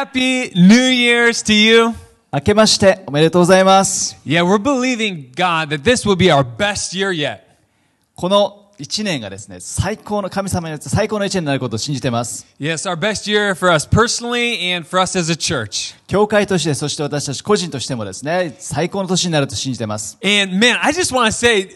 [0.00, 1.94] Happy New Year's to you.
[2.32, 4.16] 明けましておめでとうございます。
[4.24, 7.40] Yeah, we're believing God that this will be our best year yet.
[8.14, 12.46] この一年がですね、最高の神様によって最高の一年になることを信じてます。
[12.58, 15.94] Yes, our best year for us personally and for us as a church.
[16.06, 20.16] 教会として、そして私たち個人としてもですね、最高の年になると信じてます。
[20.24, 21.68] And man, I just want to say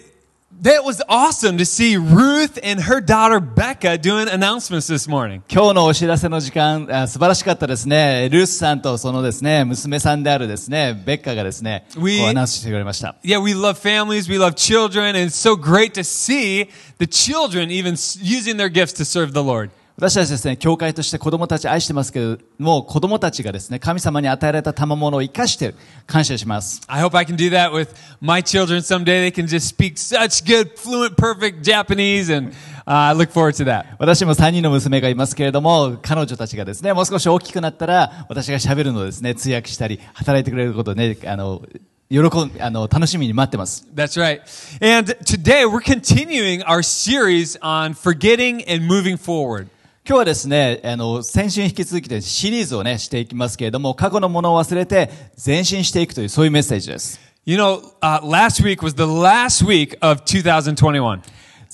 [0.62, 5.42] that was awesome to see Ruth and her daughter Becca doing announcements this morning.
[5.50, 8.28] 今日のお知らせの時間、あ素晴らしかったですね。
[8.32, 13.16] ルースさんとそのですね、娘さんであるですね、ベッカがですね、こ We- うアナウンスしてくれました。
[13.24, 17.70] Yeah, we love families, we love children, and it's so great to see the children
[17.70, 19.70] even s- using their gifts to serve the Lord.
[19.97, 25.77] 私たちですね、教会として子供たち愛してますけれども、子供たちがですね、神様に与えられた賜物を生かしてる。
[26.09, 26.83] 感謝します。
[26.89, 29.31] I hope I can do that with my children someday.
[29.31, 32.53] They can just speak such good, fluent, perfect Japanese, and uh,
[32.87, 33.85] I look forward to that.
[34.01, 41.63] 私も3人の娘がいますけれども、彼女たちがですね、もう少し大きくなったら、私が喋るのをですね、通訳したり、働いてくれることをね、あの、
[42.11, 43.87] 喜ん、あの、楽しみに待ってます。
[43.95, 44.41] That's right.
[44.83, 49.69] And today we're continuing our series on forgetting and moving forward.
[50.07, 55.09] 今日はですね、あの、先週に引き続きでシリーズをね、していきますけれども、過去のものを忘れて
[55.43, 57.19] 前進していくという、そういうメッセージです。
[57.47, 61.23] You know, uh, last week was the last week of 2021.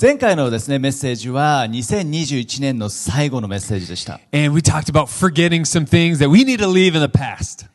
[0.00, 4.20] 前回のですね、メッセージは2021年の最後のメッセージでした。
[4.32, 7.66] And we talked about forgetting some things that we need to leave in the past.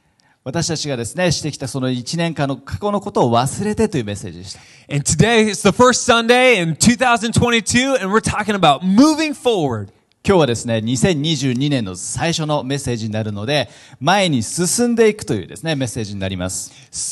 [0.46, 4.62] 私たちがですね、してきたその1年間の過去のことを忘れてというメッセージでした。
[4.90, 9.95] And today is the first Sunday in 2022, and we're talking about moving forward.
[10.28, 16.72] 今日はですね、2022年の最初のメッセージになるので、前に進んでいくというですね、メッセージになります。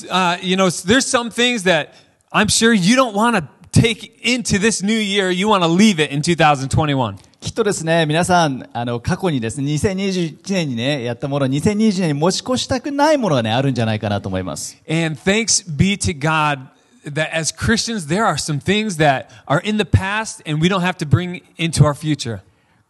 [0.10, 1.90] Uh, you know, there's some things that
[2.32, 5.32] I'm sure you don't want to take into this new year.
[5.32, 7.18] You want to leave it in 2021.
[7.40, 14.76] きっとですね、皆さん、あの、過去にですね、2021年にね、やったもの、2020年に持ち越したくないものがね、あるんじゃないかなと思います。
[14.90, 16.62] And thanks be to God
[17.06, 20.82] that as Christians, there are some things that are in the past and we don't
[20.82, 22.42] have to bring into our future.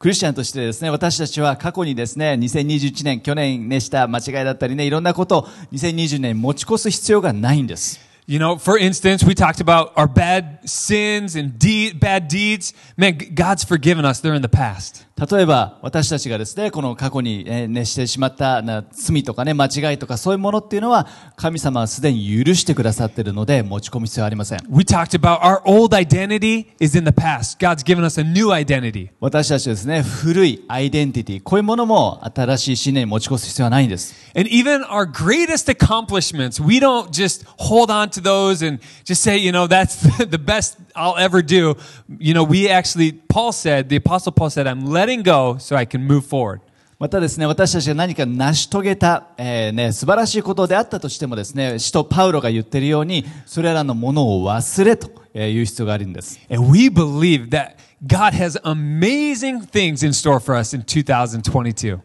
[0.04, 8.02] クリスチャンとしてですね、私たちは過去にですね、2021年、去年ね、した間違いだったりね、いろんなことを2020年持ち越す必要がないんです。
[8.26, 12.74] You know, for instance, we talked about our bad sins and de- bad deeds.
[12.96, 14.22] Man, God's forgiven us.
[14.22, 15.06] They're in the past.
[15.16, 24.60] 例えば、私たちがですね、この過去に、えーね、してしまったな罪とかね、間違いとかそういうものっていうのは、神様はすでに許してくださっているので、持ち込む必要はありません。
[24.70, 27.60] We talked about our old identity is in the past.
[27.60, 29.10] God's given us a new identity.
[29.20, 34.16] 私たちですね、古いアイデンティティ、こういうものも新しい信念に持ち越す必要はないんです。
[34.36, 39.53] And even our greatest accomplishments, we don't just hold on to those and just say, you
[39.53, 41.77] know, that's the best I'll ever do.
[42.19, 45.85] You know, we actually, Paul said, the Apostle Paul said, I'm letting go so I
[45.85, 46.61] can move forward.
[46.99, 55.09] またですね、私たちが何か成し遂げた、えーね、素晴らしいことであったとしてもですね、使徒パウロが言ってるように、それらのものを忘れと
[55.39, 56.41] いう必要があるんです。
[56.51, 62.01] And we believe that God has amazing things in store for us in 2022.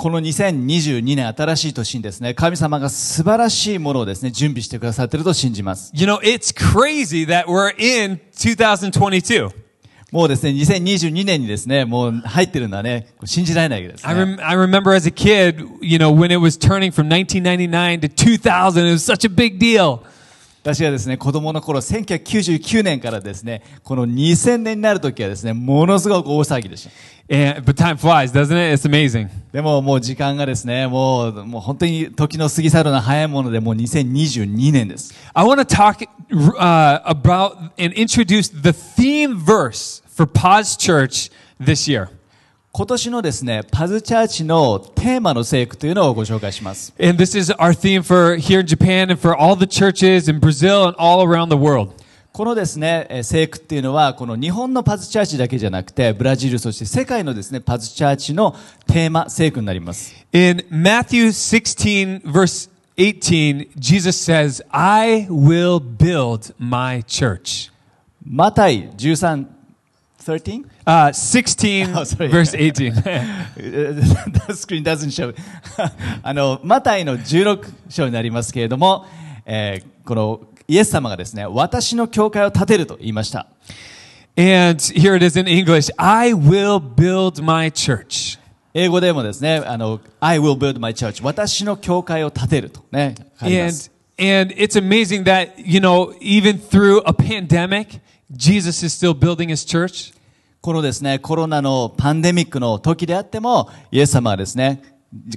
[0.00, 5.92] この2022年新しい年にですね、神様が素晴らしいものをですね、準備してくださっていると信じます。
[5.94, 9.50] You know, it's crazy that we're in 2022.
[10.10, 14.22] もうですね、2022年にですね、もう入ってるのはね、信じられないです I, ね。
[14.22, 18.86] rem- I remember as a kid, you know, when it was turning from 1999 to 2000,
[18.86, 20.02] it was such a big deal.
[20.62, 26.90] 私がですね、子供の頃、1999年からですね、この2000年になるときはですね、ものすごく大騒ぎでした。
[27.32, 28.74] And, but time flies, doesn't it?
[28.74, 29.30] It's amazing.
[29.52, 35.14] でももう時間がですね、もう、もう本当に時の過ぎ去るのは早いもので、もう2022年です。
[35.32, 36.06] I want to talk
[36.58, 42.08] uh, about and introduce the theme verse for Paz Church this year.
[42.72, 46.94] 今年のですね、パズチャーチのテーマの聖句というのをご紹介します。
[52.32, 58.54] このですね、聖句っていうのは、この日本のパズチャーチだけじゃなくて、ブラジル、そして世界のですね、パズチャーチの
[58.86, 60.14] テーマ、聖句になります。
[60.32, 60.62] In
[63.74, 64.14] 十三
[68.24, 69.59] マタイ13
[70.29, 70.65] 13?
[70.85, 72.27] Uh, 16, Oh, sorry.
[72.29, 72.91] verse 18.
[73.55, 75.33] The screen doesn't show.
[76.23, 79.05] あの、マタイの16章になりますけれども、
[79.45, 83.47] えーこのイエス様がですね、私の教会を建てると言いました。
[84.37, 88.39] and here it is in English I will build my church.
[88.73, 91.23] 英語でもですね、あの、I will build my church.
[91.23, 93.91] 私の教会を建てるとね、書いてま And, す。
[94.19, 97.99] and it's amazing that, you know, even through a pandemic,
[98.31, 100.13] Jesus is still building his church.
[100.60, 104.82] このですね、コロナのパンデミックの時であっても、イエス様はですね、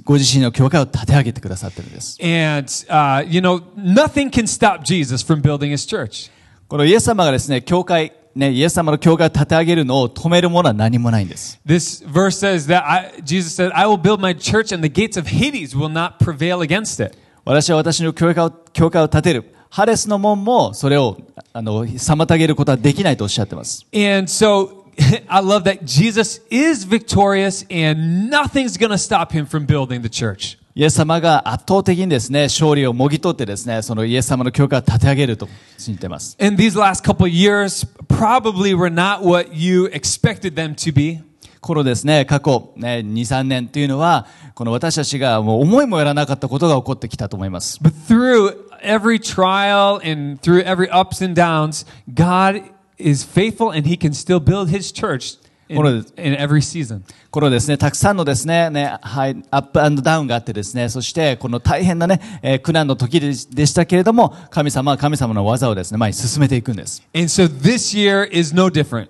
[0.04, 2.18] ご自身の教会を立て上げてくださってるんです。
[2.20, 6.30] And, uh, you know, nothing can stop Jesus from building his church.
[6.68, 11.58] このイエス様がですね、教会、ね、イエス様の教会を立て上げるのを止めるものは何もないんです。
[11.64, 15.26] This verse says that I, Jesus said, I will build my church and the gates of
[15.26, 17.16] Hades will not prevail against it.
[17.46, 19.54] 私は私の教会を教会を建てる。
[19.70, 21.16] ハレスの門もそれを
[21.54, 23.86] あの妨げることはできないとおっしゃってます。
[23.94, 24.83] And so
[25.27, 30.09] I love that Jesus is victorious and nothing's going to stop him from building the
[30.09, 30.57] church.
[30.75, 36.37] イエス様が圧倒的にですね、勝利をもぎ取ってですね、そのイエス様の教会を立て上げると信じています。
[36.39, 41.21] And these last couple of years probably were not what you expected them to be.
[41.59, 47.79] このですね、過去、ね、2、3年というのは、この私たちがもう思いもやらなかったことが起こってきたと思います。
[47.81, 52.63] But through every trial and through every ups and downs, God
[52.98, 55.38] is faithful and he can still build his church
[55.68, 55.78] in,
[56.16, 57.02] in every season.
[57.30, 67.02] このですね、たくさんのですね、ね、はい、アップアンドダウンがあってですね、そして、この大変なね、えー苦難の時ででしたけれども、神様は神様の技をですね、前に進めていくんです。
[67.14, 69.08] And so this year is no different.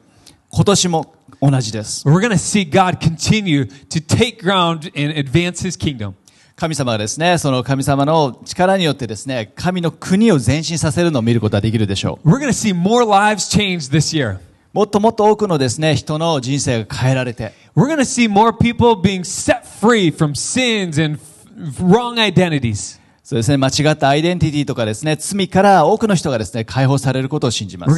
[0.50, 2.06] 今年も同じです。
[2.08, 6.14] We're to see God continue to take ground and advance his kingdom.
[6.56, 12.30] 神様がですね、その神様の力によってですね、神の国を前進させるのを見ることができるでしょう。
[12.30, 14.38] We're to see more lives changed this year.
[14.72, 21.18] もっともっと多くのですね、人の人生が変えられて、We're to see more people being set free from sins and
[21.80, 23.00] wrong identities.
[23.24, 27.90] そうですね、間違ったアイデンティティとかですね、罪から多くの人がですね、解放されることを信じます。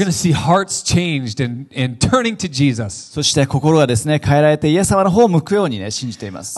[3.12, 6.54] そして心がですね、変えられてイエス様の方を向くようにね、信じています。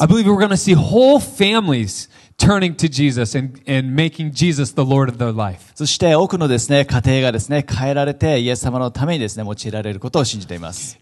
[5.74, 10.98] そして多くのですね、家庭がですね、変えられてイエス様のためにですね、用いられることを信じています。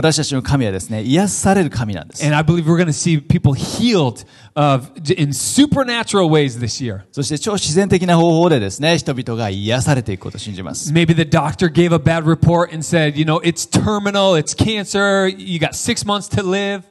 [0.00, 2.22] 私たちの神はですね、癒される神なんです。
[2.22, 7.04] And I believe we're going to see people healed of, in supernatural ways this year.
[7.12, 10.92] そして超自然的な方法でですね、人々が癒されていくことを信じます。
[10.92, 15.28] Maybe the doctor gave a bad report and said, you know, it's terminal, it's cancer,
[15.28, 16.82] you got six months to live.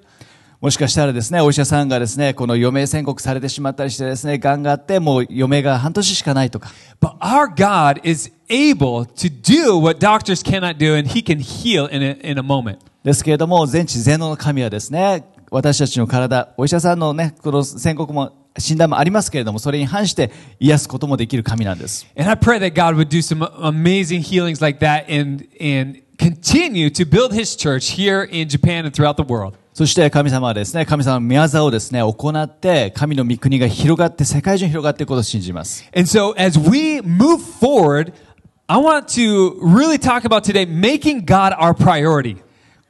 [0.59, 6.71] もしかしたらですね、お医者さんがですね、この余命宣告されてしまったりしてですね、癌があって、もう余命が半年しかないとか。
[6.99, 11.85] But our God is able to do what doctors cannot do, and He can heal
[11.85, 12.79] in a, in a moment.
[13.02, 22.06] ですけれども、全知全能の神はですね、私たちの体、お医者さんのね、この宣告も、診断もありますけれども、それに反して癒すこともできる神なんです。
[22.16, 27.06] And I pray that God would do some amazing healings like that and, and continue to
[27.06, 29.56] build His church here in Japan and throughout the world.
[29.72, 35.88] そして神様はですね、神様の宮業をですね、行って、神の御国が広がって、世界中に広がっていくことを信じます。
[35.96, 38.12] And so as we move forward,
[38.66, 42.36] I want to really talk about today making God our priority.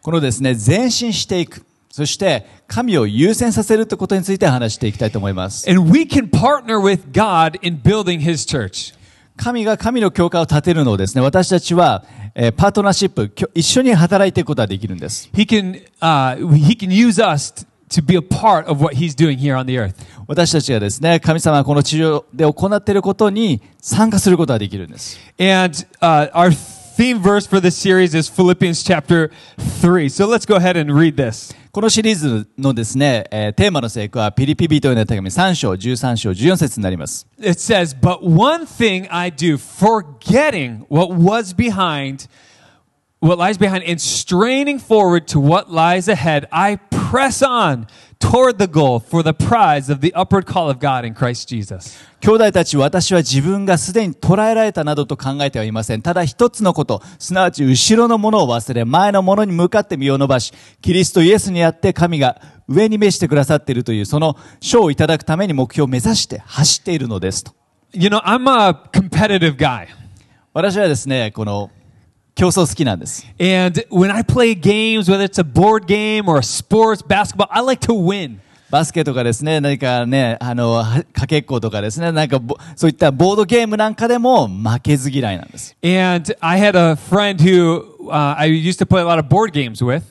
[0.03, 1.63] このですね、前進していく。
[1.91, 5.69] そして、神を優先させるということについて話していきたいと思います。
[5.69, 8.95] And we can partner with God in building His church.
[9.37, 12.05] 神が神の教会を建てるのをですね、私たちは、
[12.35, 15.29] えーパートナーシップ、一緒に働いていくことができるんです。
[15.35, 19.59] He can, uh, he can use us to be a part of what He's doing here
[19.59, 19.95] on the earth.
[20.27, 25.19] 私たちがですね、神様がこの地上で行っていることに参加することができるんです。
[25.39, 30.10] And uh, our theme verse for this series is Philippians chapter 3.
[30.10, 31.54] So let's go ahead and read this.
[31.72, 37.28] このシリーズのですね、えーテーマの聖句はピリピ人への手紙3章、13章、14節になります。
[37.38, 42.28] It says, But one thing I do, forgetting what was behind,
[43.20, 46.78] what lies behind, and straining forward to what lies ahead, I
[47.12, 47.88] press on
[48.21, 51.99] toward the goal for the prize of the upward call of God in Christ Jesus.
[52.21, 56.03] 兄弟たち、私は自分がすでに捉えられたなどと考えてはいません。
[56.03, 67.53] ただ一つのこと、すなわち後ろのものを忘れ、前のものに向かって身を伸ばし、キリストイエスにあって神が上に召してくださっているという、その賞をいただくために目標を目指して走っているのですと。
[67.93, 69.87] You know, I'm a competitive guy.
[70.53, 71.71] 私はですね、この
[72.36, 73.26] 競争好きなんです。
[73.40, 77.64] And when I play games, whether it's a board game or a sports, basketball, I
[77.64, 78.40] like to win.
[78.70, 85.78] バスケとかですね、何かね、あの、はかけっことかですね、なんかぼ、そういったボードゲームなんかでも負けず嫌いなんです。
[85.82, 89.54] And I had a friend who uh, I used to play a lot of board
[89.54, 90.04] games with.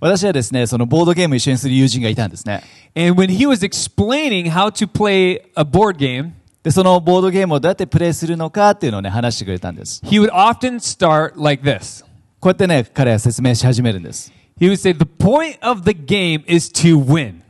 [0.00, 2.62] 私はですね、そのボードゲームを一緒にする友人がいたんですね。
[2.96, 10.02] And when he was explaining how to play a board game, で、そのボードゲームをどうやってプレイするのかっていうのをね、話してくれたんです。
[10.04, 12.04] he would often start like this.
[12.40, 14.32] こうやってね、彼は説明し始めるんです。
[14.60, 17.40] He would say, The point of the game is to win.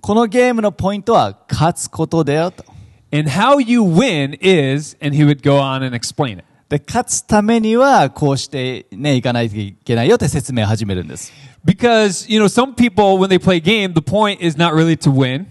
[0.00, 2.64] このゲームのポイントは勝つことだよと。
[3.12, 6.44] And how you win is, and he would go on and explain it.
[6.68, 11.32] で で、勝つためには、こうしてね、いかないといけないよって説明を始めるんです。
[11.64, 14.96] Because, you know, some people, when they play a game, the point is not really
[14.96, 15.46] to win.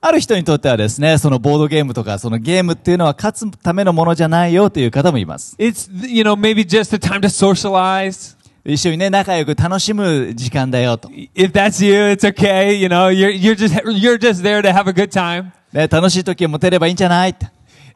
[0.00, 5.56] ある人にとってはですね、そのボードゲームとか、そのゲームっていうのは勝つためのものじゃないよという方もいます。
[5.58, 8.36] It's, you know, maybe just a time to socialize.
[8.64, 11.08] 一緒にね、仲良く楽しむ時間だよと。
[11.08, 12.74] If that's you, it's okay.
[12.74, 15.52] You know, you're, you're just, you're just there to have a good time.
[15.72, 17.36] ね、楽しい時を持てればいいんじゃない。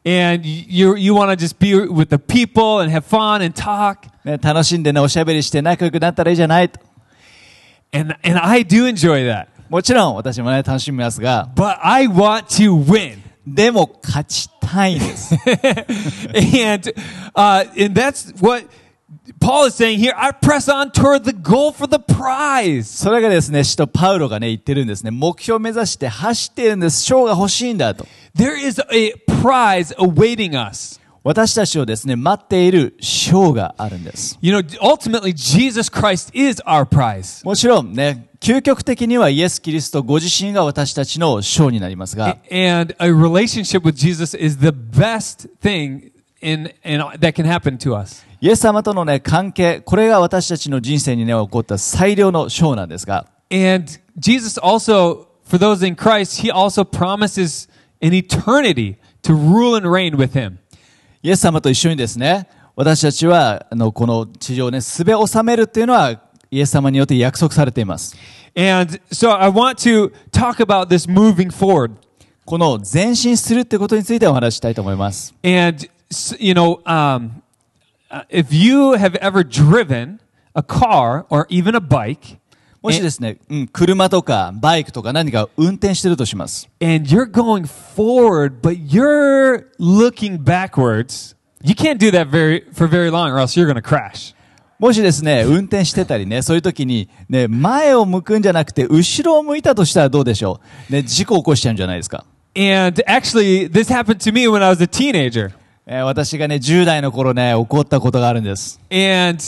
[0.03, 3.97] And you, you want to just be with the people and have fun and talk.
[4.23, 6.79] ね、楽しんでね、おしゃべりして仲良くなったらいいじゃないと。
[7.93, 9.47] And, and I do enjoy that.
[9.71, 13.19] もちろん私もね、楽しみますが、But I want to win.
[13.47, 15.33] でも勝ちたいんです。
[15.33, 16.93] and,
[17.33, 18.67] uh, and that's what
[19.39, 20.13] Paul is saying here.
[20.17, 22.83] I press on toward the goal for the prize.
[22.83, 25.11] それがですね、使徒パウロがね、言ってるんですね。
[25.11, 27.05] 目標を目指して走っているんです。
[27.05, 28.05] 賞が欲しいんだと。
[28.35, 30.99] There is a prize awaiting us.
[31.23, 34.37] 私たちをですね、待っている賞があるんです。
[34.41, 37.45] You know, ultimately, Jesus Christ is our prize.
[37.45, 47.95] もちろんね、究極的にはイエス・キリストご自身が私たちの賞になりますが、And a relationship with Jesus is the best thing in, in, that can happen to
[47.95, 48.25] us.
[48.41, 53.85] イエス様とのね、関係、これが私たちの人生にね、起こった最良の賞なんですが、And
[54.17, 57.69] Jesus also, for those in Christ, he also promises
[58.01, 60.57] an eternity to rule and reign with him.
[61.21, 68.16] イエス様と一緒にですね、私たちは、あの、この地上をね、すべ収めるっていうのは、イエス様によって約束されています。
[68.56, 71.92] And so I want to talk about this moving forward.
[72.44, 75.34] この前進するってことについてお話ししたいと思います。
[75.44, 77.30] And, s- you know, um,
[78.10, 80.20] uh, if you have ever driven
[80.54, 82.38] a car or even a bike,
[82.82, 86.68] もしですね、うん、車とかバイクとか何か運転してるとします。
[86.80, 91.34] and you're going forward, but you're looking backwards,
[91.64, 94.34] you can't do that very, for very long or else you're going to crash.
[94.81, 100.59] もしですね、運転してたりね、そういう時に、ね、前を向くんじゃなくて、後ろを向いたとしたらどうでしょ
[100.89, 100.91] う？
[100.93, 105.51] ね、事故起こしちゃうんじゃないですか？And actually, this happened to me when I was a teenager.
[105.85, 108.79] えー私がね、10代の頃ね、起こったことがあるんです。
[108.89, 109.39] And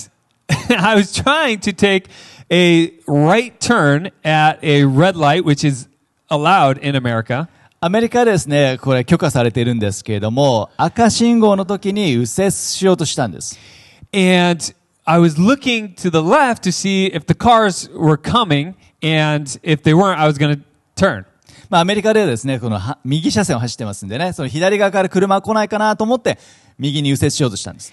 [0.77, 2.07] I was trying to take
[2.51, 5.89] a right turn at a red light, which is
[6.29, 7.47] allowed in America.
[7.79, 13.57] アメリカでですね、これ許可されているんですけれども、赤信号の時に右折しようとしたんです。
[14.13, 14.63] And
[15.04, 19.82] I was looking to the left to see if the cars were coming, and if
[19.82, 20.62] they weren't, I was going to
[20.96, 21.24] turn.
[21.70, 26.38] まあ、アメリカではですね、このは右車線を走ってますんでね、その左側から車が来ないかなと思って、
[26.78, 27.92] 右に右折しようとしたんです。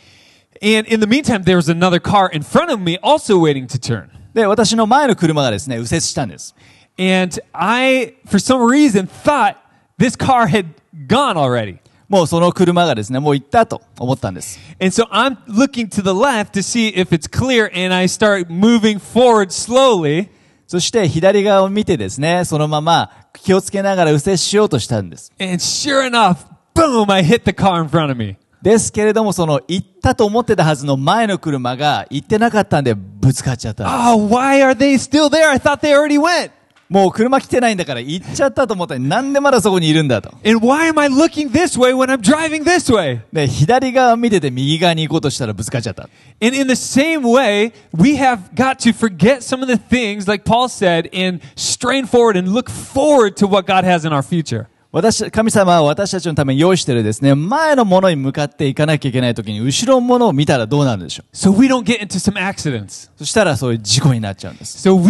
[0.61, 3.79] And in the meantime, there was another car in front of me also waiting to
[3.79, 4.09] turn.
[4.33, 6.55] で、私の前の車がですね、右折したんです。
[6.97, 9.57] And I, for some reason, thought
[9.97, 10.67] this car had
[11.07, 11.79] gone already.
[12.10, 14.58] もうその車がですね、もう行ったと思ったんです。
[14.80, 18.98] And so I'm looking to the left to see if it's clear, and I start moving
[18.98, 20.28] forward slowly.
[20.66, 25.32] そして左側を見てですね、そのまま気をつけながら右折しようとしたんです。
[25.38, 26.38] And sure enough,
[26.74, 28.36] boom, I hit the car in front of me.
[28.60, 34.24] ですけれども、その行ったと思ってたはずの前の車が行ってなかったんでぶつかっちゃったんです。
[34.24, 35.48] Oh, why are they still there?
[35.48, 36.50] I thought they already went.
[36.89, 40.29] もう車来てないんだから行っちゃったと思ったらなんでまだそこにいるんだと。
[40.45, 43.21] And why am I looking this way when I'm driving this way?
[43.33, 46.07] で、左側を見てて右側に行こうとしたらぶつかっちゃった。
[46.39, 50.45] And in the same way, we have got to forget some of the things, like
[50.45, 54.67] Paul said, and strain forward and look forward to what God has in our future.
[54.92, 63.08] 私、神様は私たちのために用意してるですね、前のものに向かっていかなきゃいけないときに、後ろのものを見たらどうなるでしょう？So、we don't get into some accidents.
[63.16, 64.82] そしたらそういう事故になっちゃうんです。
[64.82, 65.00] でも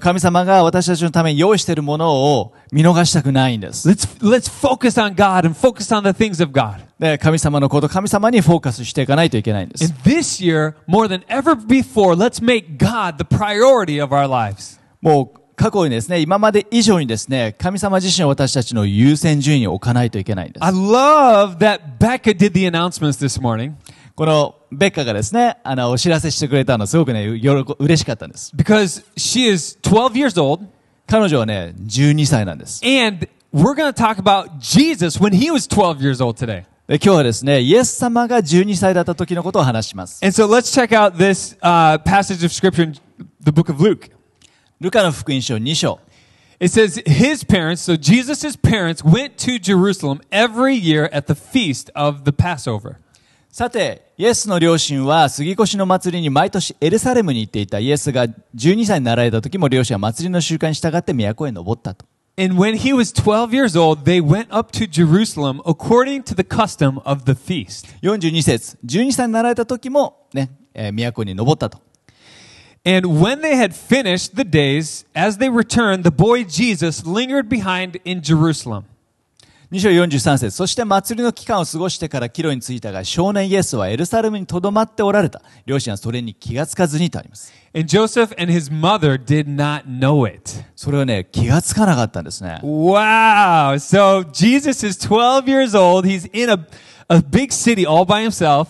[0.00, 3.88] 神様が私たちのために用意しているものを見逃したくないんです。
[3.88, 6.80] Let's focus on God and focus on the things of God.
[6.98, 9.94] で神様のこと、神様にフォーカスしていかないといけないんです。
[10.04, 14.80] This year, more than ever before, let's make God the priority of our lives.
[15.00, 20.72] もう過去にですね、今まで以上にですね、神様自身を私たちの優先順位に置かないといけないんです I。
[20.72, 23.72] love that Becca did the announcements this morning
[24.14, 27.48] このベッカがですね、あの、お知らせしてくれたのすごくね、喜
[27.78, 28.52] 嬉しかったんです。
[28.54, 30.64] because she is 12 years old
[31.08, 32.80] 彼女はね、12歳なんです。
[32.84, 36.64] and we're going to talk about Jesus when he was 12 years old today.
[36.86, 40.24] で今日はですね、イエス様が12歳だった時のことを話します。
[40.24, 42.94] And so let's check out this uh, passage of scripture in
[43.40, 44.10] the book of Luke.
[44.80, 45.98] ルカの福音書2章。
[46.60, 52.24] It says his parents, so Jesus' parents went to Jerusalem every year at the feast of
[52.24, 52.96] the Passover.
[53.50, 62.06] さて、イエスの両親は杉越の祭りに毎年エルサレムに行っていたイエスが12歳になられた時も両親は祭りの習慣に従って都へ登ったと。
[62.36, 67.00] And when he was 12 years old, they went up to Jerusalem according to the custom
[67.04, 67.88] of the feast.
[68.00, 68.78] 42節。
[68.86, 71.87] 12歳になられた時も、ね、えー都に登ったと。
[72.85, 78.21] And when they had finished the days, as they returned, the boy Jesus lingered behind in
[78.21, 78.83] Jerusalem.
[79.73, 80.51] 2章43節。
[80.51, 85.41] そして祭りの期間を過ごしてから帰路に着いたが、少年イエスはエルサレムに留まっておられた。
[85.65, 87.51] 両親はそれに気がつかずにとあります。
[87.73, 90.63] And Joseph and his mother did not know it.
[90.75, 92.59] それはね、気がつかなかったんですね。
[92.61, 93.79] Wow.
[93.79, 96.07] So Jesus is 12 years old.
[96.07, 96.67] He's in a,
[97.07, 98.67] a big city all by himself.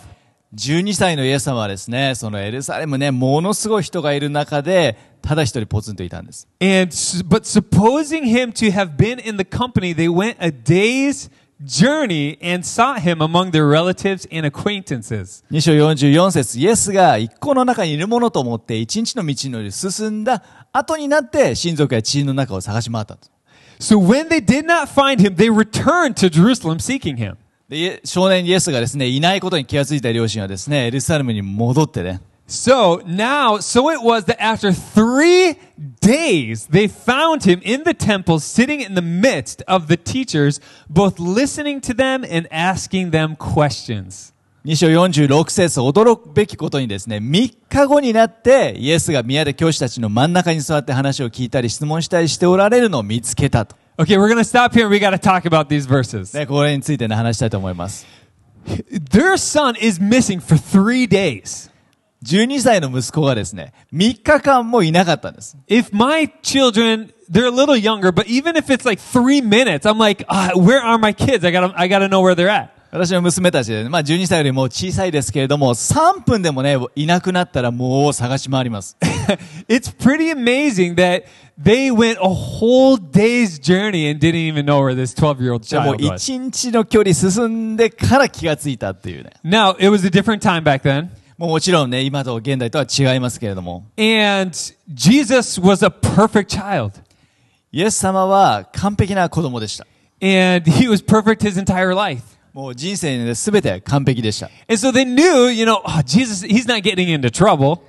[0.54, 6.48] 12歳のイエス様はですね、そのエルサレムね、ものすごい人がいる中で、ただ一人ポツンといたんです。
[6.60, 6.90] And
[7.26, 11.30] but supposing him to have been in the company, they went a day's
[11.62, 15.44] journey and sought him among their relatives and acquaintances.
[15.50, 23.28] 2章44節イエスが一行の中にいるものと思って一日の道のり進んだ後になって親族や知人の中を探し回ったと。
[23.80, 27.36] So when they did not find him, they returned to Jerusalem seeking him.
[27.68, 35.58] で少年イエスがですね、いないことに気がついた両親はですね、エルサレムに戻ってね、So now, so it was that after three
[36.00, 41.20] days, they found him in the temple, sitting in the midst of the teachers, both
[41.20, 44.32] listening to them and asking them questions.
[44.64, 53.76] 2章46節驚くべきことにですね、3日後になってイエスが宮で教師たちの真ん中に座って話を聞いたり質問したりしておられるのを見つけたと。
[54.00, 54.88] Okay, we're going to stop here.
[54.88, 56.32] We got to talk about these verses.
[56.32, 58.06] ね、これについてね、話したいと思います。
[58.92, 61.68] Their son is missing for three days.
[62.24, 65.56] 12歳の息子がですね、3日間もいなかったんです。
[65.66, 70.24] If my children, they're a little younger, but even if it's like three minutes, I'm like,
[70.28, 71.44] ah, where are my kids?
[71.44, 72.68] I gotta, I gotta know where they're at.
[72.92, 78.96] 私の娘たちで、まあ12歳よりも小さいですけれども、3分でもね、いなくなったらもう探し回ります。
[79.67, 81.25] it's pretty amazing that
[81.57, 85.67] they went a whole day's journey and didn't even know where this 12 year old
[85.67, 86.29] でも child was.
[86.29, 89.31] 1日の距離進んでから気がついたっていうね。
[89.43, 91.09] Now, it was a different time back then.
[91.37, 94.51] もうもちろんね、今と現代とは違いますけれども、 And
[94.93, 96.93] Jesus was a perfect child.
[97.71, 99.85] イエス様は完璧な子供でした。
[100.21, 102.23] And he was perfect his entire life.
[102.53, 104.45] もう人生で全て完璧でした。
[104.69, 107.81] And so they knew, you know, oh, Jesus, he's not getting into trouble.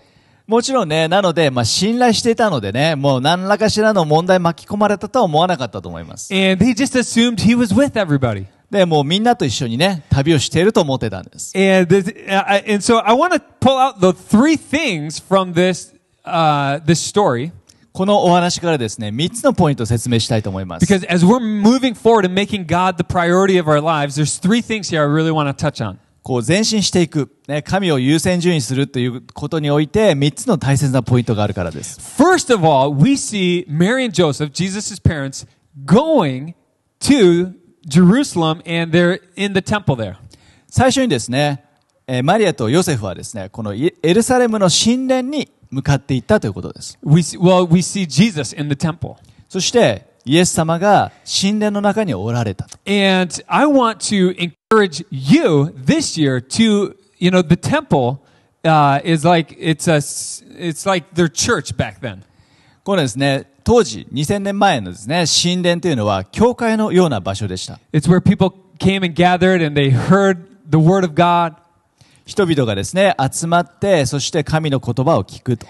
[0.50, 6.34] もちろんね、なので、まあ信頼していたのでね、もう何らかしらの問題巻き込まれたとは思わなかったと思います。
[6.34, 8.46] And they just assumed he was with everybody.
[8.72, 11.56] で、もうみんなと一緒にね、旅をしていると思ってたんです。
[11.56, 15.94] And, this, uh, and so I want to pull out the three things from this,
[16.26, 17.52] uh, this story
[17.94, 20.86] このお話からですね、3つのポイントを説明したいと思います。
[20.92, 24.90] because as we're moving forward and making God the priority of our lives, there's three things
[24.90, 26.00] here I really want to touch on.
[26.24, 32.00] こう前進していく、ね、神を優先順位するということにおいて、3つの大切なポイントがあるからです。
[32.22, 35.48] First of all, we see Mary and Joseph, Jesus' parents,
[35.86, 36.54] going
[37.00, 37.54] to
[37.88, 40.18] Jerusalem and they're in the temple there.
[40.68, 41.66] 最初にですね、
[42.06, 47.00] えーマリアとヨセフはですね、このイエルサレムの神殿に向かっていったということです。
[47.04, 49.16] We well, we see Jesus in the temple.
[49.48, 52.79] そして、イエス様が神殿の中におられたと。
[52.87, 58.19] And I want to encourage you this year to, you know, the temple
[58.65, 62.23] uh, is like it's a, s- it's like their church back then.
[62.85, 67.79] このですね、当時2000年前のですね、神殿というのは教会のような場所でした。
[67.93, 70.39] It's where people came and gathered and they heard
[70.71, 71.55] the word of God.
[72.27, 75.67] 人々がですね、集まって、そして神の言葉を聞くと。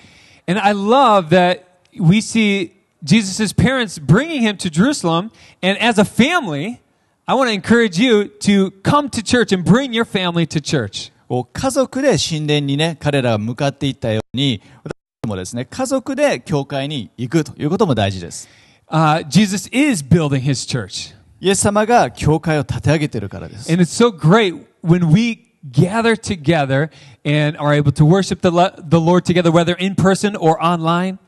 [0.46, 1.60] And I love that
[1.98, 2.70] we see
[3.02, 5.30] Jesus' parents bringing him to Jerusalem.
[5.62, 6.80] And as a family,
[7.26, 11.12] I want to encourage you to come to church and bring your family to church.
[11.28, 18.48] こう家族で神殿にね、彼らが向かっていったように、私たちもですね、家族で教会に行くということも大事です。
[18.88, 21.14] Uh, Jesus is building his church.
[21.40, 23.72] イエス様が教会を立て上げてるからです。
[23.72, 26.90] And it's so great when we gather together
[27.24, 31.18] and are able to worship the, lo- the Lord together, whether in person or online.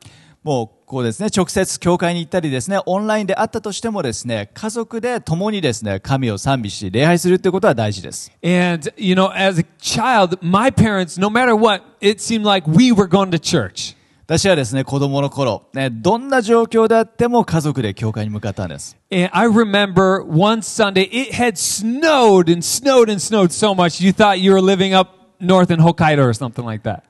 [0.45, 8.30] もう うこうですね、直接教会に行ったりですね、オンラインであったとしてもですね、家族で共にですね、神を賛美し、礼拝するということは大事です。
[8.44, 13.08] And, you know, as a child, my parents, no matter what, it seemed like we were
[13.08, 13.96] going to church.
[14.26, 18.98] 私はですね、子供の頃、ね、どんな状況であっても家族で教会に向かったんです。
[19.14, 24.40] And I remember one Sunday, it had snowed and snowed and snowed so much, you thought
[24.40, 25.08] you were living up
[25.40, 27.04] north in Hokkaido or something like that.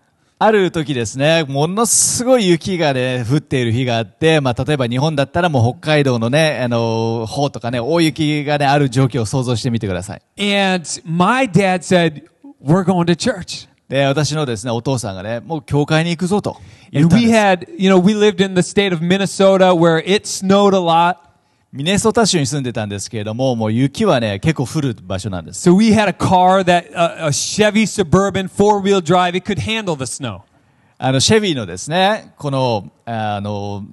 [0.44, 10.22] ある時ですね、ものすごい雪がね、降っている日があって、まあ、例えば日本だったらもう北海道のね、あの、方とかね、大雪がね、ある状況を想像してみてください。
[10.40, 12.24] And my dad said,
[12.60, 13.70] We're going to church.
[13.88, 16.58] で、私のですね、お父さんがね、もう教会に行くぞと
[16.92, 20.74] And we had, you know, we lived in the state of Minnesota where it snowed
[20.74, 21.18] a lot.
[21.74, 25.70] ミネソタ州に住んでたんですけれども、もう雪はね、結構降る場所なんです。
[25.70, 29.96] So we had a car that, uh, a Chevy Suburban four wheel drive, it could handle
[29.96, 30.42] the snow.
[30.98, 33.86] あの、シェビーのですね、この、あの、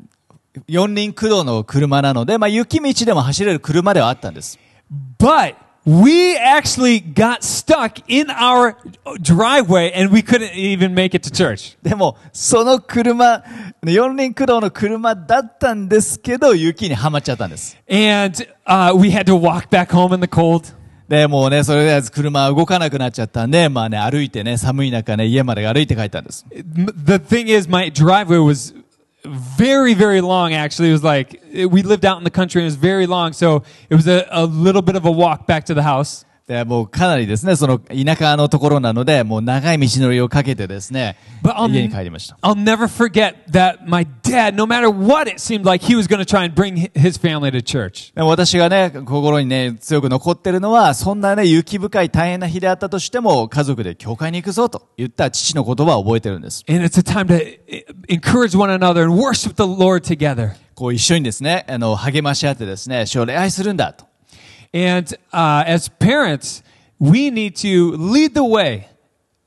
[0.66, 4.58] 四輪駆動の車なので、まあ、雪道でも走れる車ではあったんです。
[5.16, 5.54] But
[5.87, 8.77] we actually got stuck in our
[9.21, 11.77] driveway and we couldn't even make it to church.
[11.83, 13.43] でも、その車、
[13.83, 17.77] 四輪駆動の車だったんですけど、雪にはまっちゃったんです。
[17.89, 20.73] And uh, we had to walk back home in the cold.
[21.09, 26.45] で、もうね、それで車動かなくなっちゃったんで、まあね、歩いてね、寒い中ね、家まで歩いて帰ったんです。
[26.49, 28.73] The thing is, my driveway was
[29.28, 30.88] very, very long, actually.
[30.88, 33.32] It was like, we lived out in the country and it was very long.
[33.32, 36.24] So it was a, a little bit of a walk back to the house.
[36.48, 42.38] で、もうかなりですね、その田舎のところなので、もう長い道のりをかけてですね家に帰りました。
[42.40, 46.24] I'll never forget that my dad, no matter what it seemed like, he was going to
[46.24, 48.14] try and bring hi- his family to church.
[48.16, 56.64] 私がね、心にね、強く残ってるのは、そんなね、雪深い大変な日であったとしても、家族で教会に行くぞと言った父の言葉を覚えてるんです。
[56.66, 60.52] And it's a time to eh, encourage one another and worship the Lord together.
[60.74, 64.07] こう一緒にですね、あの、励まし合ってですね、主を礼拝するんだと。
[64.73, 66.63] And uh, as parents,
[66.99, 68.87] we need to lead the way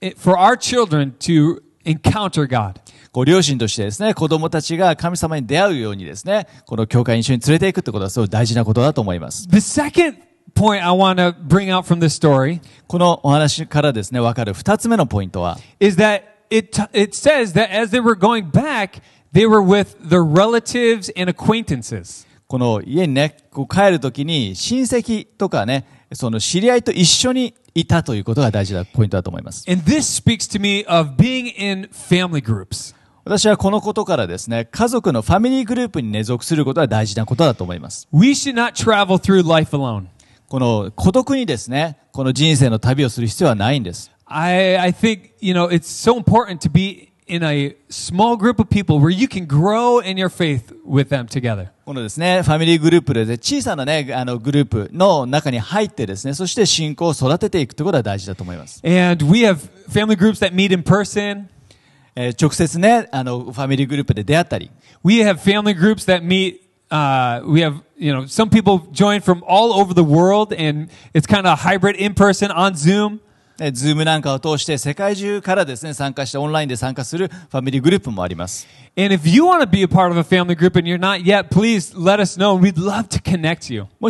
[0.00, 2.80] eh, for our children to encounter God.
[3.12, 9.48] こう両親としてですね、子供たちが神様に出会うようにですね、この教会に一緒に連れていくってことはすごい大事なことだと思います。
[9.48, 10.16] The second
[10.54, 17.16] point I want to bring out from this story このお話からですね、わかる二つ目のポイントは、 is that it, t- it
[17.16, 19.00] says that as they were going back,
[19.32, 22.26] they were with their relatives and acquaintances.
[22.51, 29.63] この家にね、こう帰るときに親戚とかね、その知り合いと一緒にいたということが大事なポイントだと思います。
[29.71, 32.93] And this speaks to me of being in family groups.
[33.23, 38.09] 私はこのことからですね、家族のファミリーグループに根属することが大事なことだと思います。
[38.11, 40.07] We should not travel through life alone.
[40.49, 44.11] この孤独にですね、この人生の旅をする必要はないんです。
[44.25, 49.00] I, I think, you know, it's so important to be in a small group of people
[49.00, 51.70] where you can grow in your faith with them together.
[51.84, 58.80] このですね、ファミリーグループで、ね、小さなね、あのグループの中に入ってですね、そして信仰を育てていくということが大事だと思います。
[58.84, 61.46] And we have family groups that meet in person.
[62.14, 64.70] えー直接ね、あの、ファミリーグループで出会ったり、
[65.04, 66.60] We have family groups that meet.
[66.88, 71.26] Uh, we have, you know, some people join from all over the world, and it's
[71.26, 73.20] kind of a hybrid in person on Zoom.
[73.69, 78.67] Zoom なんかを通して世界中からですね、参加して、オンラインで参加するファミリーグループもあります。
[78.93, 79.03] も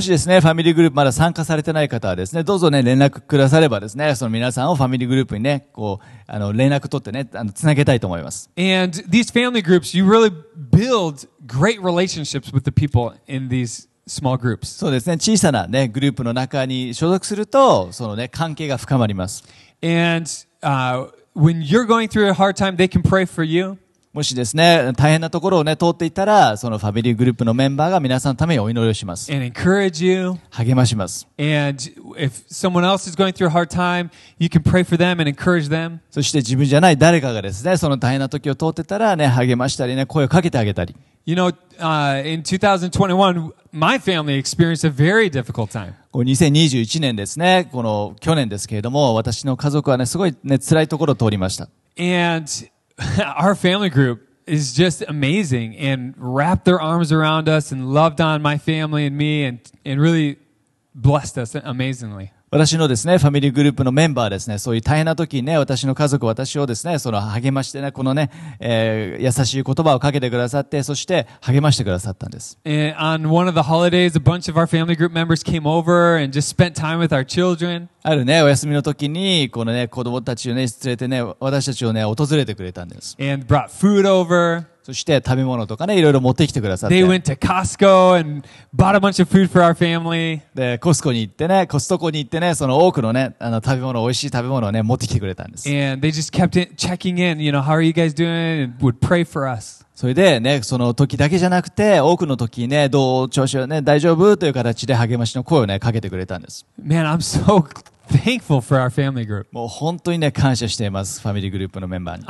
[0.02, 8.50] しですね、ファミリーグループまだ参加されてない方はですね、どうぞね、連絡くださればですね、その皆さんをファミリーグループにね、こう、あの、連絡取ってね、あの、つなげたいと思います。
[8.58, 10.32] And these family groups, you really
[10.72, 13.91] build great relationships with the people in these
[14.78, 15.14] そうですね。
[15.16, 19.44] 小さなね、グループの中に所属すると、そのね、関係が深まります。
[24.14, 29.32] もしですね、大変なところをね、通っていたら、そのファミリーグループのメンバーが皆さんのためにお祈りをします。
[30.50, 31.30] 励まします。
[36.10, 40.94] そして自分じゃない誰かがですね、その大変な時を通ってたらね、励ましたりね、声をかけてあげたり。
[41.25, 45.95] You know, uh, in 2021, my family experienced a very difficult time.
[46.13, 51.69] こう2021年ですね、この去年ですけれども、私の家族はね、すごいね、辛いところを通りました。
[51.99, 52.47] And
[53.37, 58.41] our family group is just amazing and wrapped their arms around us and loved on
[58.41, 60.39] my family and me and, and really
[60.95, 62.31] blessed us amazingly.
[62.54, 72.60] 私のですね、ファミリーグループのメンバーはですね、そういう大変な時にね、私の家族、私をですね、その励ましてね、このね、えー優しい言葉をかけてくださって、そして励ましてくださったんです。
[72.66, 76.38] And on one of the holidays, a bunch of our family group members came over and
[76.38, 77.88] just spent time with our children.
[78.04, 83.16] あるね、お休みの時に、このね、子供たちをね、連れてね、私たちをね、訪れてくれたんです。
[83.18, 84.71] and brought food over.
[84.84, 86.96] そして食べ物とかね、いろいろ持ってきてくださって。
[90.56, 95.70] で、コスコに行ってね、コストコに行ってね、その多くのね、あの食べ物、美味しい食べ物をね、持ってきてくれたんです。
[99.94, 104.36] それでね、その時だけじゃなくて、多くの時ね、どう調子はね、大丈夫？
[104.36, 106.66] という形で励ましの声をね、かけてくれたんです。
[106.84, 107.62] Man, I'm so
[108.10, 109.46] thankful for our family group.
[109.52, 112.26] もう本当にね、感謝しています、ファミリーグループのメンバーに。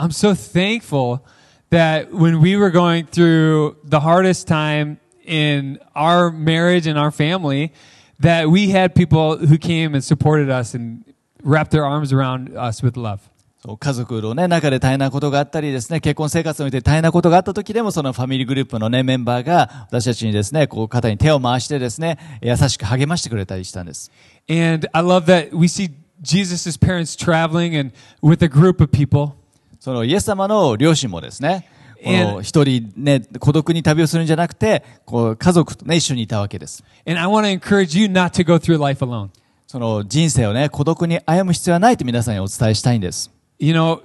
[1.70, 7.72] that when we were going through the hardest time in our marriage and our family,
[8.20, 11.05] that we had people who came and supported us and
[11.42, 13.20] wrapped their arms around us with love.
[13.59, 24.12] そう家族の、ね、中で大変なことがあったりですね、結婚生活において大変なことがあった時でも、そのファミリーグループのね、メンバーが私たちにですね、こう肩に手を回してですね、優しく励ましてくれたりしたんです。
[24.48, 25.90] And I love that we see
[26.22, 29.33] Jesus' parents traveling and with a group of people.
[29.82, 31.67] そのイエス様の両親もですね、
[32.04, 36.84] この一人ね、孤独に旅をするんじゃなくて、こう家族とね、一緒にいたわけです。
[37.08, 39.30] And I want to encourage you not to go through life alone.
[39.65, 43.32] その人生をね、孤独に歩む必要はないと皆さんにお伝えしたいんです。
[43.58, 44.02] You know,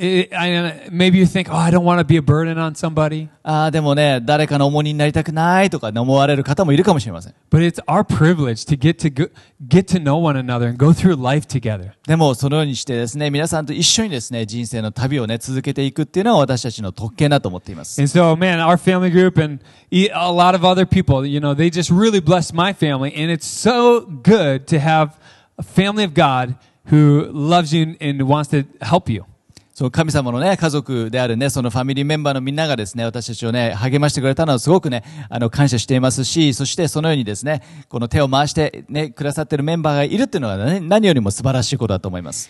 [0.00, 3.28] it, I, maybe you think, oh, I don't want to be a burden on somebody.
[3.42, 7.34] ああ、でもね、誰かの重荷になりたくないとかね思われる方もいるかもしれません。
[7.50, 9.30] But it's our privilege to get to go,
[9.66, 11.92] get to know one another and go through life together.
[12.06, 18.00] でも、そのようにしてですね、皆さんと一緒にですね、人生の旅をね、続けていくっていうのは私たちの特権だと思っています。
[18.00, 21.54] And so, man, our family group and e- a lot of other people, you know,
[21.54, 23.12] they just really blessed my family.
[23.14, 25.18] And it's so good to have
[25.58, 26.54] a family of God
[26.90, 29.26] who loves you and wants to help you.
[29.75, 42.49] そう、神様のね、家族であるね、そのファミリーメンバーのみんながですね、私たちをね、励ましてくれたのはすごくね、あの、感謝していますし、そしてそのようにですね、この手を回してね、くださってるメンバーがいるっていうのはね、何よりも素晴らしいことだと思います。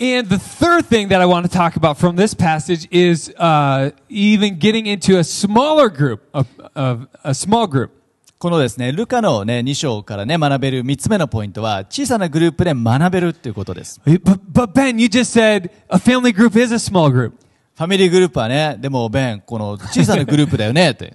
[0.00, 3.90] And the third thing that I want to talk about from this passage is uh,
[4.08, 6.46] even getting into a smaller group, of,
[6.76, 7.90] of a small group.
[8.42, 14.00] このですね、ルカのね、2章からね、学べる3つ目のポイントは、小さなグループで学べるっていうことです。
[14.04, 17.34] But, but Ben, you just said a family group is a small group.
[17.76, 21.14] ファミリーグループはね、でも、ベン、この小さなグループだよね、って。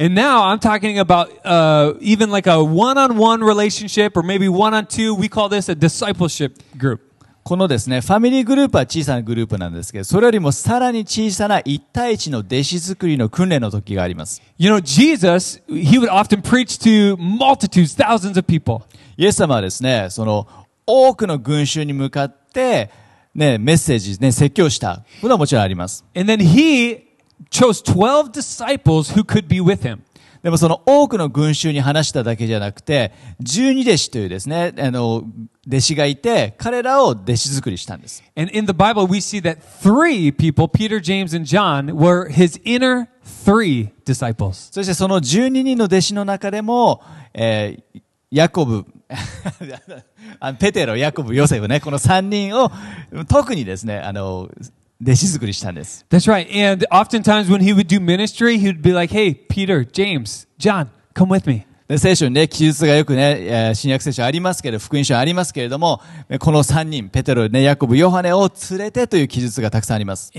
[0.00, 5.14] And now I'm talking about uh, even like a one-on-one relationship or maybe one-on-two.
[5.14, 7.00] We call this a discipleship group.
[7.46, 14.42] このですね、ファミリーグループは小さなグループなんですけど、それよりもさらに小さな一対一の弟子作りの訓練の時があります。
[14.58, 18.80] You know, Jesus, he would often preach to multitudes, thousands of people.
[19.16, 20.48] イエス様はですね、その
[20.88, 22.90] 多くの群衆に向かって、
[23.32, 25.04] ね、メッセージ、ね、説教した。
[25.20, 26.04] このはもちろんあります。
[26.16, 27.02] And then he
[27.50, 30.00] chose 12 disciples who could be with him.
[30.46, 35.24] でもその多くの群衆に話しただけじゃなくて、十二弟子というですね、あの、
[35.66, 38.22] 弟子がいて、彼らを弟子作りしたんです。
[38.36, 43.08] And in the Bible, we see that three people, Peter, James, and John, were his inner
[43.44, 44.72] three disciples.
[44.72, 47.02] そしてその12人の弟子の中でも、
[47.34, 48.84] えーヤコブ、
[50.40, 52.70] あペテロ、ヤコブ、ヨセフね、この3人を
[53.28, 54.48] 特にですね、あの、
[55.02, 56.06] 弟子作りしたんです。
[56.10, 56.48] That's right.
[56.50, 60.88] And oftentimes when he would do ministry, he would be like, hey, Peter, James, John,
[61.14, 61.66] come with me.
[61.86, 66.00] で聖書にね、記述がよくね、新約聖書ありますけど、福音書ありますけれども、
[66.40, 70.32] この3人、ペテロ、ね、ヤコブ、ヨハネを連れてという記述がたくさんあります。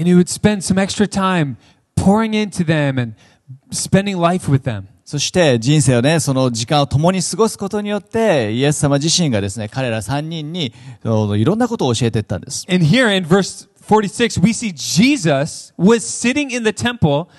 [5.05, 10.73] そして人生をね、その時間を共に過ごすことによって、イエス様自身がですね、彼ら3人に
[11.05, 12.65] いろんなことを教えていったんです。
[13.87, 17.29] 46, we see Jesus was sitting in the temple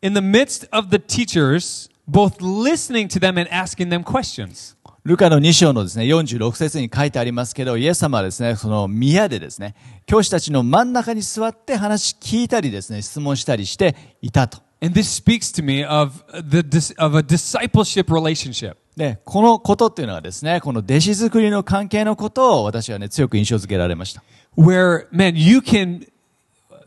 [0.00, 4.74] in the midst of the teachers, both listening to them and asking them questions.
[5.04, 9.74] ルカの2章のですね、46節に書いてありますけど、イエス様はですね、その宮でですね、
[10.06, 14.58] 教師たちの真ん中に座って話聞いたりですね、質問したりしていたと。
[14.80, 18.76] And this speaks to me of the of a discipleship relationship.
[18.96, 24.22] で、このことっていうのはですね、この弟子作りの関係のことを私はね、強く印象づけられました。
[24.56, 26.06] Where man you can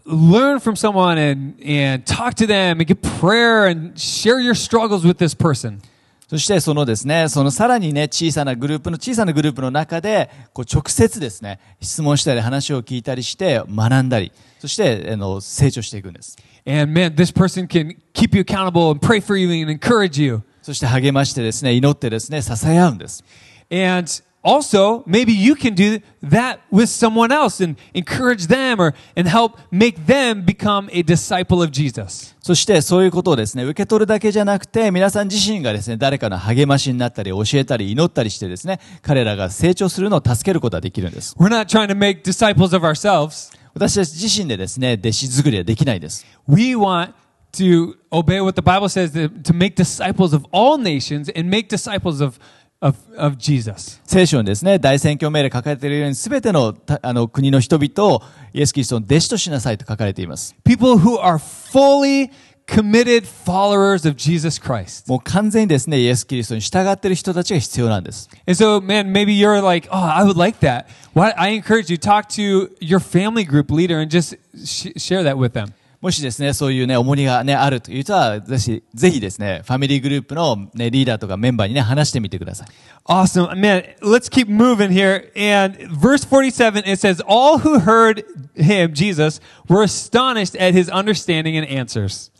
[0.05, 5.05] learn from someone and and talk to them and get prayer and share your struggles
[5.05, 5.79] with this person
[6.27, 16.35] そしてそのですね、そのさらにね、小さなグループの小さなグループの中で、こう直接ですね、質問したり話を聞いたりして学んだり、そしてあの成長していくんです。
[16.65, 23.23] and man this person can keep you accountable and pray for you and encourage you そして励ましてですね、祈ってですね、支え合うんです。
[23.69, 24.09] and
[24.44, 29.58] also maybe you can do that with someone else and encourage them or and help
[29.70, 41.36] make them become a disciple of Jesus そしてそういうことをですね、受け取るだけじゃなくて、皆さん自身がですね、誰かの励ましになったり、教えたり、祈ったりしてですね、彼らが成長するのを助けることができるんです。
[41.38, 46.26] we're not trying to make disciples of ourselves 私たち自身でですね、弟子作りはできないです。
[46.48, 47.12] We want
[47.52, 51.68] to obey what the Bible says to, to make disciples of all nations and make
[51.68, 52.40] disciples of,
[52.84, 54.00] of, of Jesus.
[54.04, 58.22] 聖書にですね、大宣教命令書かれているように、すべてのたあの国の人々を
[58.52, 60.54] イエス・キリストの弟子としなさいと書かれています。
[60.64, 62.30] People who are fully
[62.66, 65.08] committed followers of Jesus Christ.
[65.08, 68.30] もう完全にですね、イエス・キリストに従っている人たちが必要なんです。
[68.46, 70.86] And so, man, maybe you're like, oh, I would like that.
[71.12, 75.36] Why I encourage you, talk to your family group leader and just sh- share that
[75.36, 75.74] with them.
[76.05, 82.67] もしですね、そういうね、重荷がね、あるという人は、ぜひ、ぜひですね、ファミリーグループのね、リーダーとかメンバーにね、話してみてください。
[83.05, 83.59] Awesome.
[83.59, 85.31] Man, let's keep moving here.
[85.35, 91.57] And verse 47, it says, All who heard him, Jesus, were astonished at his understanding
[91.57, 92.31] and answers.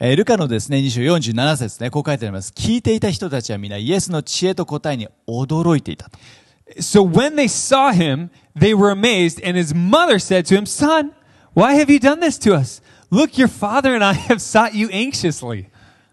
[0.00, 2.50] えールカのですね、2章47節ね、こう書いてあります。
[2.56, 6.18] 聞いていた人たちは皆、イエスの知恵と答えに驚いていたと。
[6.80, 9.38] So when they saw him, they were amazed.
[9.46, 11.12] And his mother said to him, Son,
[11.52, 12.80] why have you done this to us?
[13.12, 15.66] Look, your father and I have sought you anxiously.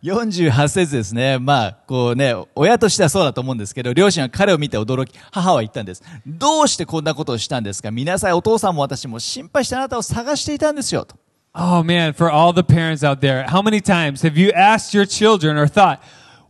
[0.04, 1.40] 48節ですね。
[1.40, 6.04] まあ、こうね、親としてはそうだと思うんですけど、両親は彼を見て驚き、母は言ったんです。
[6.28, 11.06] どうしてこんなことをしたんですか見なさい、お父さんも私も心配してあなたを探していたんですよ。
[11.06, 11.16] と。
[11.54, 15.58] Oh man, for all the parents out there, how many times have you asked your children
[15.58, 16.00] or thought,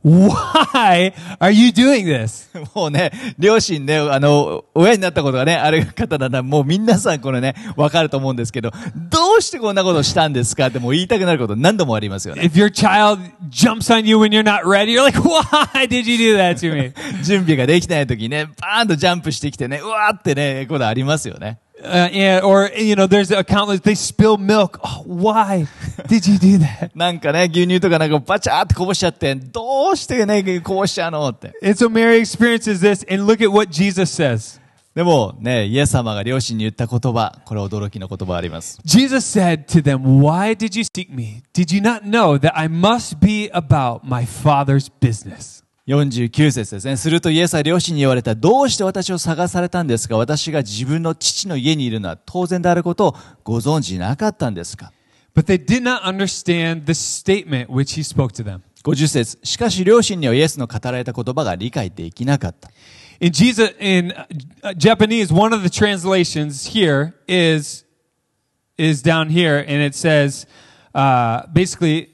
[0.04, 2.48] why are you doing this?
[2.76, 12.44] もうね、両親ね、あの、親になったことがね、ある方なら、もう皆さんこれね、わかると思うんですけど、どうしてこんなことをしたんですかってもう言いたくなること何度もありますよね。
[12.44, 16.38] If your child jumps on you when you're not ready, you're like, why did you do
[16.38, 16.94] that to me?
[17.24, 21.60] 準備ができない時にね、バーンとジャンプしてきてね、うわーってね、ことありますよね。
[21.83, 24.79] Uh, and, or, you know, there's a countless, they spill milk.
[24.83, 25.67] Oh, why
[26.09, 26.91] did you do that?
[26.95, 31.49] なんかね、牛乳とかなんかバチャーってこぼしちゃって、どうしてね、こぼしちゃうのって。
[31.63, 34.61] And so Mary experiences this, and look at what Jesus says.
[34.95, 38.79] でもね、イエス様が両親に言った言葉、これ驚きの言葉あります。
[38.85, 41.43] Jesus said to them, Why did you seek me?
[41.53, 45.65] Did you not know that I must be about my Father's business?
[45.90, 46.98] 49節ですね。
[46.98, 48.36] するとイエスは両親に言われた。
[48.36, 54.94] どうして私を探されたんですか私が自分の父の家にいるのは当然であることをご存知なかったんですか
[55.34, 58.62] But they did not understand the statement which he spoke to them.
[58.84, 62.70] 50節しかし両親にはイエスの語られた言葉が理解できなかった。
[63.20, 64.14] In Jesus, in
[64.64, 67.84] uh, Japanese, one of the translations here is
[68.78, 70.48] is down here, and it says,
[70.94, 72.09] uh, basically,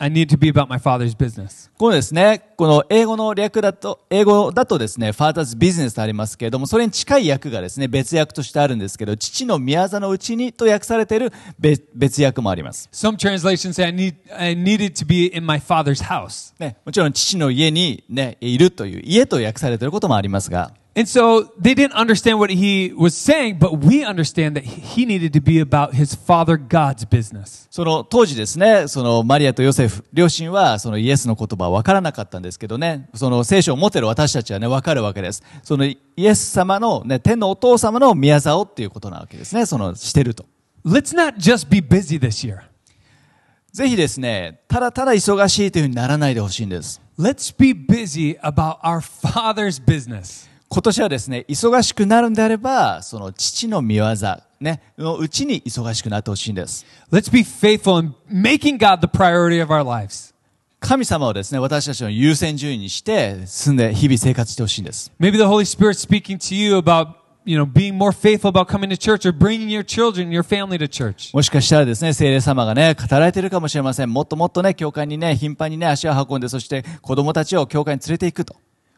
[0.00, 1.68] I need to be about my father's business.
[1.76, 12.88] このですね、この英語の略だと、英語だとですね、ファーターズビジネスとありますけれども、それに近い訳がですね、別訳としてあるんですけど、父の宮座のうちにと訳されている別別訳もあります。
[12.92, 16.54] Some translations say I need I needed to be in my father's house.
[16.60, 25.32] ね、もちろん父の家にね、いるという、家と訳されていることもありますが、And so they didn't understand what he was saying, but we understand that he needed
[25.32, 27.68] to be about his father God's business.
[27.70, 35.44] その当時ですね、そのマリアとヨセフ、両親はそのイエスの言葉は分からなかったんですけどね、その聖書を持っている私たちはね、分かるわけです。
[35.62, 40.46] そのイエス様のね、天のお父様の宮沢っていうことなわけですね、そのしてると。
[40.84, 42.62] Let's not just be busy this year.
[43.72, 47.00] ぜひですね、ただただ忙しいというふうにならないでほしいんです。
[47.16, 50.48] Let's be busy about our father's business.
[50.70, 54.04] 今年はですね、忙しくなるんであれば、その父の見業、
[54.60, 56.84] ね、のうちに忙しくなってほしいんです。
[57.10, 60.34] Let's be faithful in making God the priority of our lives.
[60.80, 65.10] 神様をですね、私たちの優先順位にして、住んで日々生活してほしいんです。
[65.18, 67.14] Maybe the Holy Spirit's speaking to you about,
[67.46, 70.76] you know, being more faithful about coming to church or bringing your children, your family
[70.76, 71.34] to church.
[71.34, 74.12] もしかしたらですね、聖霊様がね、語られているかもしれません。
[74.12, 78.54] もっともっとね、教会にね、頻繁にね、足を運んで、そして子供たちを教会に連れていくと。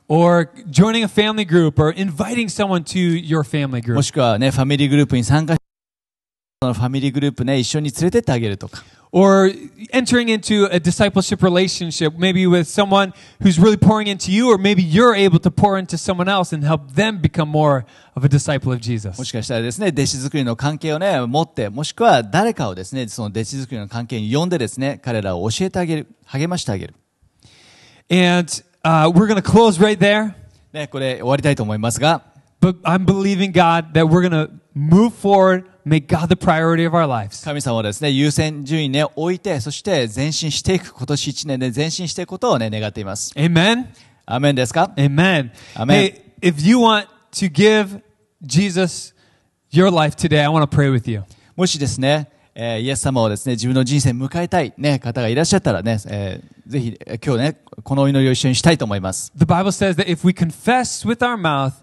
[0.09, 4.01] Or joining a family group or inviting someone to your family も group.
[4.03, 5.63] しくはね、ファミリーグループに参加して、
[6.61, 8.83] そのファミリーグループね、一緒に連れてってあげるとか。
[9.11, 9.49] Or
[9.93, 14.83] entering into a discipleship relationship, maybe with someone who's really pouring into you, or maybe
[14.83, 18.73] you're able to pour into someone else and help them become more of a disciple
[18.73, 19.23] of も Jesus.
[19.23, 26.93] しかしたらですね、弟子作りの関係をね、持って、もしくは誰かをですね、その弟子作りの関係に呼んでですね、彼らを教えてあげる、励ましてあげる。
[28.11, 28.51] And
[28.83, 30.33] uh, we're going to close right there.
[30.73, 32.21] ね、これ終わりたいと思いますが、
[32.61, 36.93] But I'm believing God that we're going to move forward, make God the priority of
[36.93, 37.43] our lives.
[37.43, 43.33] 神様をですね、優先順位にね、置いて、そして前進していく、今年1年で前進していくことをね、願っています。
[43.35, 43.85] Amen.
[44.25, 45.51] アーメンですか Amen.
[45.75, 45.87] Amen.
[45.87, 48.01] Hey, if you want to give
[48.43, 49.13] Jesus
[49.71, 51.23] your life today, I want to pray with you.
[51.55, 59.32] もしですね、 えーイエス様をですね、自分の人生に迎えたい、ね、方がいらっしゃったらね、えーぜひ、えー今日ね、このお祈りを一緒にしたいと思います。
[59.36, 61.74] The Bible says that if we confess with our mouth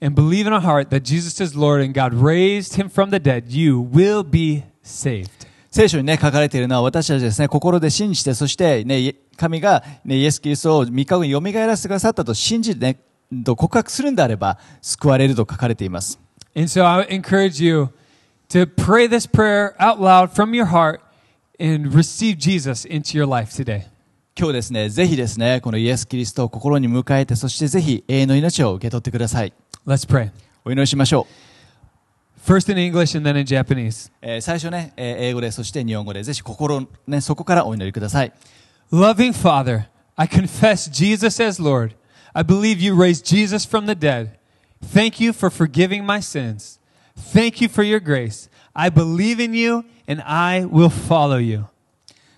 [0.00, 3.16] and believe in our heart that Jesus is Lord and God raised him from the
[3.16, 5.30] dead, you will be saved.
[5.70, 8.84] 聖書にね、書かれているのは私たちですね、心で信じて、そして
[9.36, 12.96] 神が、ね、イエス・キリストを3日後に蘇らせてくださったと信じて
[13.44, 16.18] 告白するんであれば、救われると書かれています。
[16.54, 17.90] And so I encourage you
[18.49, 21.01] to pray this prayer out loud from your heart
[21.59, 23.85] and receive Jesus into your life today.
[24.37, 29.53] 今日ですね、ぜひですね、このイエス・キリストを心に迎えて、そしてぜひ永遠の命を受け取ってください。
[29.85, 30.31] Let's pray.
[30.63, 32.51] お祈りしましょう。
[32.51, 34.11] first in English and then in Japanese.
[34.21, 38.31] えー最初ね、えー英語で、そして日本語で、ぜひ心、ね、そこからお祈りください。
[38.91, 39.83] Loving Father,
[40.15, 41.95] I confess Jesus as Lord.
[42.33, 44.37] I believe you raised Jesus from the dead.
[44.81, 46.79] Thank you for forgiving my sins.
[47.16, 48.48] Thank you for your grace.
[48.74, 51.64] I believe in you and I will follow you.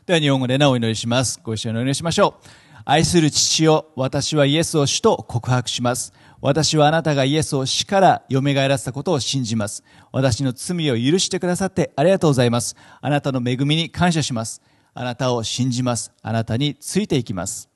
[0.07, 1.39] では日本語でね、お祈りします。
[1.43, 2.49] ご一緒にお祈りしましょう。
[2.85, 6.12] 愛する父よ、私はイエスを主と告白します。
[6.41, 9.85] 私はあなたがイエスを死から蘇らせたことを信じます。
[10.12, 12.76] 私の罪を許してくださってありがとうございます。
[13.01, 14.62] あなたの恵みに感謝します。
[14.95, 16.12] あなたを信じます。
[16.22, 17.68] あなたについていきます。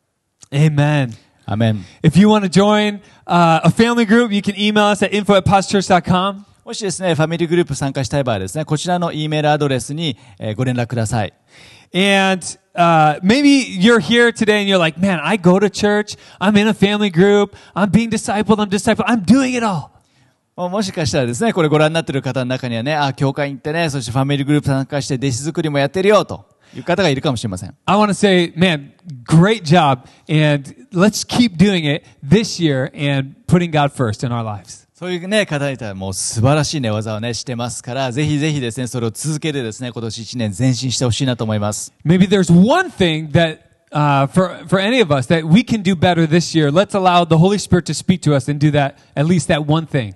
[0.50, 1.12] Amen.
[1.44, 1.84] アメン。
[2.02, 5.44] If you want to join uh, a family group, you can email us at info at
[5.44, 6.51] postchurch.com.
[6.64, 11.32] もしですね、ファミリーグループ参加したい場合はですね、こちらの E メールアドレスに、えーご連絡ください。
[11.92, 12.40] And
[12.74, 16.16] uh, maybe you're here today and you're like, man, I go to church.
[16.40, 17.56] I'm in a family group.
[17.74, 18.60] I'm being discipled.
[18.60, 19.04] I'm discipled.
[19.08, 19.90] I'm doing it all.
[20.54, 26.46] ももしかしたらですね、これご覧になっている方の中にはね、あ、教会に行ってね、そしてファミリーグループ参加して弟子作りもやってるよ、と
[26.76, 27.74] いう方がいるかもしれません。
[27.86, 28.92] I want to say, man,
[29.24, 30.06] great job.
[30.28, 34.86] And let's keep doing it this year and putting God first in our lives.
[35.02, 41.92] そういうね、方にたらもう素晴らしいね、技をね、してますから、ぜひぜひですね、それを続けてですね、今年一年前進してほしいなと思います。
[42.06, 43.58] Maybe there's one thing that
[43.90, 46.70] uh, for, for any of us that we can do better this year.
[46.70, 49.66] Let's allow the Holy Spirit to speak to us and do that, at least that
[49.66, 50.14] one thing.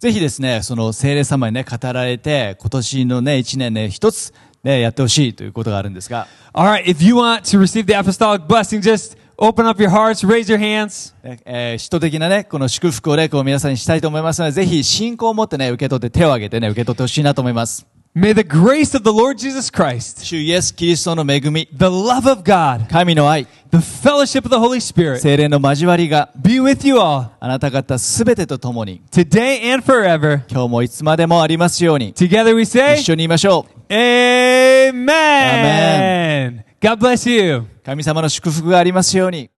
[0.00, 10.26] ぜひですね、その聖霊様にね、語られて、今年のね、一年ね、一つ、ね、やってほしいということがあるんですが、All right, if you want to receive the apostolic blessing, just open up your hearts,
[10.26, 11.14] raise your hands.
[11.22, 17.86] ねえー、使徒的なね、この祝福をね、こう皆さんにしたいと思いますので、ぜひ信仰を持ってね、受け取って手を挙げてね、受け取ってほしいなと思います。
[18.16, 24.56] May the grace of the Lord Jesus Christ, 主イエス・キリストの恵み、the love of God, 神の愛、the fellowship of the
[24.56, 30.40] Holy Spirit 聖霊の交わりが、be with you all あなた方すべてと共に、today and forever.
[30.50, 33.92] 今日もいつまでもありますように、Together we say, 一緒に言いましょう。
[33.92, 35.04] Amen.
[35.04, 36.64] Amen.
[36.80, 37.75] God bless you.
[37.86, 39.48] 神様の祝福がありますように。